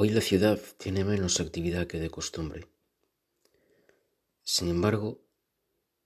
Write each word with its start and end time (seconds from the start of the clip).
Hoy 0.00 0.10
la 0.10 0.20
ciudad 0.20 0.60
tiene 0.76 1.02
menos 1.04 1.40
actividad 1.40 1.88
que 1.88 1.98
de 1.98 2.08
costumbre. 2.08 2.68
Sin 4.44 4.68
embargo, 4.68 5.26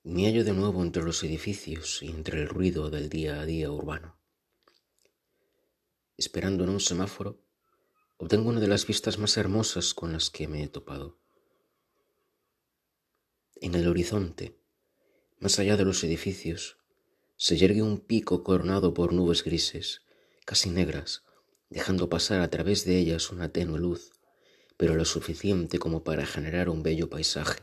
me 0.03 0.25
hallo 0.25 0.45
de 0.45 0.55
nuevo 0.55 0.83
entre 0.83 1.03
los 1.03 1.23
edificios 1.25 2.03
y 2.03 2.09
entre 2.09 2.41
el 2.41 2.49
ruido 2.49 2.89
del 2.89 3.11
día 3.11 3.39
a 3.39 3.45
día 3.45 3.71
urbano. 3.71 4.19
Esperando 6.17 6.65
en 6.65 6.71
un 6.71 6.81
semáforo, 6.81 7.45
obtengo 8.17 8.49
una 8.49 8.61
de 8.61 8.69
las 8.69 8.87
vistas 8.87 9.19
más 9.19 9.37
hermosas 9.37 9.93
con 9.93 10.15
las 10.15 10.31
que 10.31 10.49
me 10.49 10.63
he 10.63 10.69
topado. 10.69 11.19
En 13.57 13.75
el 13.75 13.87
horizonte, 13.87 14.59
más 15.39 15.59
allá 15.59 15.77
de 15.77 15.85
los 15.85 16.03
edificios, 16.03 16.79
se 17.37 17.59
yergue 17.59 17.83
un 17.83 18.01
pico 18.01 18.43
coronado 18.43 18.95
por 18.95 19.13
nubes 19.13 19.45
grises, 19.45 20.01
casi 20.47 20.71
negras, 20.71 21.25
dejando 21.73 22.09
pasar 22.09 22.41
a 22.41 22.51
través 22.51 22.85
de 22.85 22.99
ellas 22.99 23.31
una 23.31 23.51
tenue 23.51 23.81
luz, 23.81 24.13
pero 24.77 24.95
lo 24.95 25.05
suficiente 25.05 25.79
como 25.79 26.05
para 26.05 26.27
generar 26.27 26.69
un 26.69 26.83
bello 26.83 27.09
paisaje. 27.09 27.61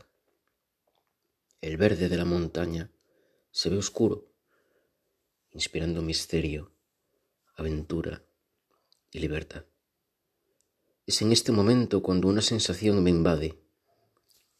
El 1.60 1.76
verde 1.76 2.08
de 2.08 2.16
la 2.16 2.24
montaña 2.24 2.90
se 3.52 3.70
ve 3.70 3.76
oscuro, 3.76 4.32
inspirando 5.52 6.02
misterio, 6.02 6.72
aventura 7.54 8.24
y 9.12 9.20
libertad. 9.20 9.64
Es 11.06 11.22
en 11.22 11.32
este 11.32 11.52
momento 11.52 12.02
cuando 12.02 12.28
una 12.28 12.42
sensación 12.42 13.02
me 13.02 13.10
invade. 13.10 13.58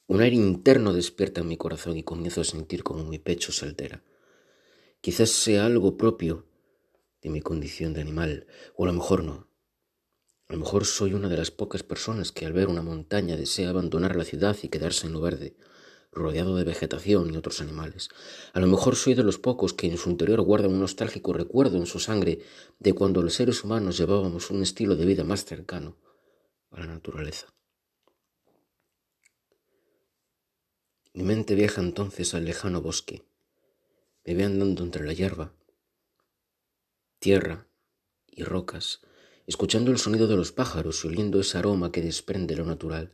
Un 0.07 0.21
aire 0.21 0.37
interno 0.37 0.93
despierta 0.93 1.41
en 1.41 1.49
mi 1.49 1.57
corazón 1.57 1.97
y 1.97 2.03
comienzo 2.03 2.41
a 2.41 2.45
sentir 2.45 2.83
como 2.83 3.05
mi 3.05 3.19
pecho 3.19 3.53
se 3.53 3.67
altera. 3.67 4.03
Quizás 5.01 5.31
sea 5.31 5.67
algo 5.67 5.97
propio 5.97 6.50
de 7.23 7.31
mi 7.31 7.41
condición 7.41 7.93
de 7.95 8.01
animal, 8.01 8.47
o 8.75 8.85
a 8.85 8.87
lo 8.87 8.93
mejor 8.93 9.25
no. 9.25 9.49
A 10.49 10.53
lo 10.55 10.59
mejor 10.59 10.85
soy 10.85 11.15
una 11.15 11.29
de 11.29 11.37
las 11.37 11.51
pocas 11.51 11.83
personas 11.83 12.33
que 12.33 12.45
al 12.45 12.53
ver 12.53 12.69
una 12.69 12.83
montaña 12.83 13.37
desea 13.37 13.71
abandonar 13.71 14.17
la 14.17 14.25
ciudad 14.25 14.57
y 14.63 14.69
quedarse 14.69 15.07
en 15.07 15.13
lo 15.13 15.21
verde, 15.21 15.55
rodeado 16.13 16.57
de 16.57 16.65
vegetación 16.65 17.33
y 17.33 17.37
otros 17.37 17.61
animales. 17.61 18.09
A 18.53 18.61
lo 18.61 18.67
mejor 18.67 18.97
soy 18.97 19.15
de 19.15 19.23
los 19.23 19.39
pocos 19.39 19.75
que 19.75 19.87
en 19.87 19.97
su 19.97 20.11
interior 20.11 20.41
guardan 20.41 20.73
un 20.73 20.81
nostálgico 20.81 21.33
recuerdo 21.33 21.77
en 21.77 21.87
su 21.87 22.01
sangre 22.01 22.41
de 22.79 22.93
cuando 22.93 23.23
los 23.23 23.35
seres 23.35 23.63
humanos 23.63 23.97
llevábamos 23.97 24.51
un 24.51 24.63
estilo 24.63 24.97
de 24.97 25.07
vida 25.07 25.23
más 25.23 25.45
cercano 25.45 25.97
a 26.71 26.81
la 26.81 26.87
naturaleza. 26.87 27.47
Mi 31.13 31.23
mente 31.23 31.55
viaja 31.55 31.81
entonces 31.81 32.35
al 32.35 32.45
lejano 32.45 32.83
bosque. 32.83 33.25
Me 34.25 34.35
ve 34.35 34.45
andando 34.45 34.85
entre 34.85 35.05
la 35.05 35.13
hierba, 35.13 35.53
tierra 37.21 37.69
y 38.27 38.45
rocas, 38.45 39.03
escuchando 39.47 39.91
el 39.91 39.99
sonido 39.99 40.27
de 40.27 40.37
los 40.37 40.53
pájaros 40.53 41.05
y 41.05 41.09
oliendo 41.09 41.39
ese 41.39 41.59
aroma 41.59 41.93
que 41.93 42.01
desprende 42.01 42.57
lo 42.57 42.65
natural. 42.65 43.13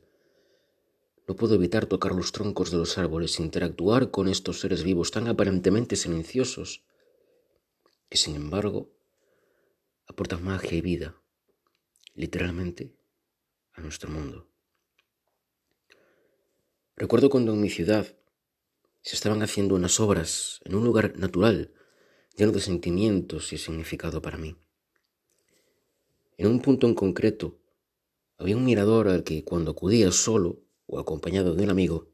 No 1.26 1.34
puedo 1.34 1.56
evitar 1.56 1.86
tocar 1.86 2.14
los 2.14 2.30
troncos 2.30 2.70
de 2.70 2.78
los 2.78 2.98
árboles 2.98 3.40
interactuar 3.40 4.12
con 4.12 4.28
estos 4.28 4.60
seres 4.60 4.84
vivos 4.84 5.10
tan 5.10 5.27
aparentemente 5.27 5.96
silenciosos, 5.96 6.84
que 8.08 8.16
sin 8.16 8.36
embargo 8.36 8.92
aportan 10.06 10.44
magia 10.44 10.78
y 10.78 10.80
vida, 10.80 11.20
literalmente, 12.14 12.94
a 13.72 13.80
nuestro 13.80 14.08
mundo. 14.08 14.48
Recuerdo 16.94 17.28
cuando 17.28 17.54
en 17.54 17.60
mi 17.60 17.70
ciudad 17.70 18.06
se 19.02 19.16
estaban 19.16 19.42
haciendo 19.42 19.74
unas 19.74 19.98
obras 19.98 20.60
en 20.64 20.77
un 20.77 20.84
lugar 20.84 21.18
natural, 21.18 21.74
lleno 22.37 22.53
de 22.53 22.61
sentimientos 22.61 23.53
y 23.53 23.59
significado 23.59 24.20
para 24.20 24.37
mí. 24.37 24.56
En 26.37 26.48
un 26.48 26.61
punto 26.61 26.87
en 26.87 26.95
concreto, 26.95 27.59
había 28.37 28.56
un 28.56 28.65
mirador 28.65 29.09
al 29.09 29.25
que 29.25 29.42
cuando 29.42 29.70
acudía 29.70 30.12
solo 30.12 30.61
o 30.87 30.98
acompañado 30.98 31.55
de 31.55 31.64
un 31.64 31.70
amigo, 31.70 32.09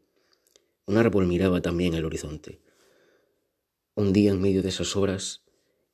un 0.87 0.97
árbol 0.97 1.27
miraba 1.27 1.61
también 1.61 1.95
el 1.95 2.05
horizonte. 2.05 2.61
Un 3.95 4.13
día 4.13 4.31
en 4.31 4.41
medio 4.41 4.63
de 4.63 4.69
esas 4.69 4.97
obras, 4.97 5.43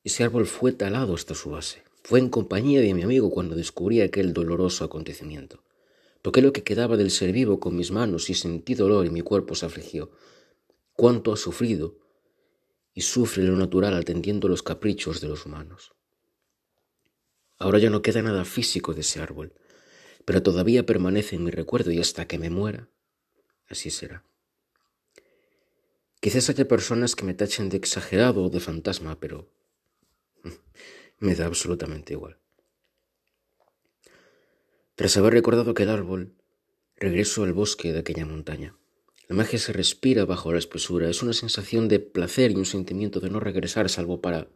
ese 0.05 0.25
árbol 0.25 0.47
fue 0.47 0.73
talado 0.73 1.15
hasta 1.15 1.35
su 1.35 1.51
base. 1.51 1.83
Fue 2.05 2.19
en 2.19 2.29
compañía 2.29 2.81
de 2.81 2.95
mi 2.95 3.03
amigo 3.03 3.31
cuando 3.31 3.57
descubrí 3.57 4.01
aquel 4.01 4.33
doloroso 4.33 4.85
acontecimiento. 4.85 5.63
Toqué 6.23 6.43
lo 6.43 6.53
que 6.53 6.63
quedaba 6.63 6.97
del 6.97 7.11
ser 7.11 7.33
vivo 7.33 7.61
con 7.61 7.77
mis 7.77 7.91
manos 7.91 8.29
y 8.29 8.35
sentí 8.35 8.75
dolor 8.75 9.07
y 9.07 9.11
mi 9.11 9.23
cuerpo 9.23 9.55
se 9.55 9.67
afligió. 9.67 10.11
Cuánto 10.95 11.33
ha 11.33 11.37
sufrido 11.37 11.97
y 12.99 13.03
sufre 13.03 13.45
lo 13.45 13.55
natural 13.55 13.95
atendiendo 13.95 14.49
los 14.49 14.65
caprichos 14.65 15.21
de 15.21 15.29
los 15.29 15.47
humanos. 15.47 15.95
Ahora 17.57 17.79
ya 17.79 17.91
no 17.91 18.03
queda 18.03 18.23
nada 18.23 18.45
físico 18.45 18.93
de 18.93 19.03
ese 19.03 19.21
árbol, 19.21 19.55
pero 20.25 20.43
todavía 20.43 20.85
permanece 20.85 21.37
en 21.37 21.45
mi 21.45 21.53
recuerdo 21.53 21.93
y 21.93 22.01
hasta 22.01 22.27
que 22.27 22.41
me 22.41 22.51
muera, 22.51 22.89
así 23.69 23.93
será. 23.93 24.25
Quizás 26.19 26.51
haya 26.51 26.67
personas 26.67 27.15
que 27.15 27.25
me 27.25 27.35
tachen 27.35 27.69
de 27.69 27.77
exagerado 27.77 28.43
o 28.43 28.51
de 28.51 28.59
fantasma, 28.59 29.21
pero 29.21 29.49
me 31.21 31.37
da 31.37 31.47
absolutamente 31.47 32.15
igual. 32.15 32.41
Tras 34.97 35.17
haber 35.17 35.35
recordado 35.35 35.71
aquel 35.71 35.91
árbol, 35.91 36.35
regreso 36.97 37.45
al 37.45 37.53
bosque 37.53 37.93
de 37.93 38.01
aquella 38.01 38.27
montaña. 38.27 38.78
La 39.29 39.37
magia 39.37 39.59
se 39.59 39.75
respira 39.75 40.25
bajo 40.25 40.53
la 40.53 40.59
espesura, 40.59 41.11
es 41.11 41.23
una 41.23 41.35
sensación 41.35 41.87
de 41.87 42.01
placer 42.01 42.51
y 42.51 42.55
un 42.55 42.65
sentimiento 42.65 43.21
de 43.21 43.29
no 43.29 43.41
regresar 43.41 43.91
salvo 43.91 44.23
para, 44.23 44.49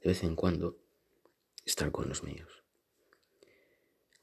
de 0.00 0.08
vez 0.08 0.24
en 0.24 0.34
cuando, 0.34 0.78
estar 1.66 1.90
con 1.90 2.08
los 2.08 2.22
míos. 2.22 2.48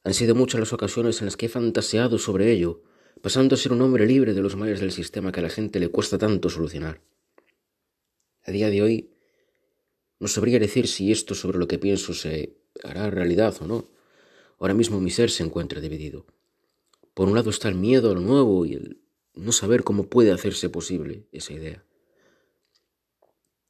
Han 0.03 0.15
sido 0.15 0.33
muchas 0.33 0.59
las 0.59 0.73
ocasiones 0.73 1.19
en 1.21 1.25
las 1.25 1.37
que 1.37 1.45
he 1.45 1.49
fantaseado 1.49 2.17
sobre 2.17 2.51
ello, 2.51 2.81
pasando 3.21 3.53
a 3.53 3.59
ser 3.59 3.73
un 3.73 3.81
hombre 3.83 4.07
libre 4.07 4.33
de 4.33 4.41
los 4.41 4.55
males 4.55 4.79
del 4.79 4.91
sistema 4.91 5.31
que 5.31 5.39
a 5.39 5.43
la 5.43 5.49
gente 5.49 5.79
le 5.79 5.89
cuesta 5.89 6.17
tanto 6.17 6.49
solucionar. 6.49 6.99
A 8.43 8.51
día 8.51 8.71
de 8.71 8.81
hoy, 8.81 9.11
no 10.19 10.27
sabría 10.27 10.57
decir 10.57 10.87
si 10.87 11.11
esto 11.11 11.35
sobre 11.35 11.59
lo 11.59 11.67
que 11.67 11.77
pienso 11.77 12.15
se 12.15 12.57
hará 12.83 13.11
realidad 13.11 13.55
o 13.61 13.67
no. 13.67 13.87
Ahora 14.57 14.73
mismo 14.73 14.99
mi 14.99 15.11
ser 15.11 15.29
se 15.29 15.43
encuentra 15.43 15.79
dividido. 15.79 16.25
Por 17.15 17.27
un 17.27 17.33
lado 17.33 17.49
está 17.49 17.67
el 17.69 17.75
miedo 17.75 18.11
a 18.11 18.13
lo 18.13 18.21
nuevo 18.21 18.63
y 18.67 18.75
el 18.75 19.01
no 19.33 19.51
saber 19.51 19.83
cómo 19.83 20.07
puede 20.07 20.31
hacerse 20.31 20.69
posible 20.69 21.27
esa 21.31 21.53
idea. 21.53 21.83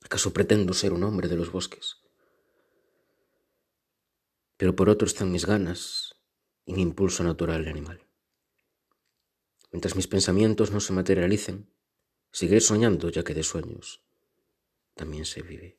¿Acaso 0.04 0.34
pretendo 0.34 0.74
ser 0.74 0.92
un 0.92 1.04
hombre 1.04 1.30
de 1.30 1.38
los 1.38 1.52
bosques? 1.52 2.06
pero 4.58 4.76
por 4.76 4.90
otro 4.90 5.08
están 5.08 5.32
mis 5.32 5.46
ganas 5.46 6.16
y 6.66 6.74
mi 6.74 6.82
impulso 6.82 7.24
natural 7.24 7.68
animal. 7.68 8.08
Mientras 9.72 9.96
mis 9.96 10.08
pensamientos 10.08 10.72
no 10.72 10.80
se 10.80 10.94
materialicen, 10.94 11.70
seguiré 12.32 12.62
soñando 12.62 13.10
ya 13.10 13.24
que 13.24 13.34
de 13.34 13.44
sueños 13.44 14.02
también 14.94 15.26
se 15.26 15.42
vive. 15.42 15.78